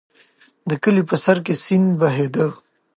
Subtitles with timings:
[0.69, 2.45] د کلي په سر کې سیند بهېده.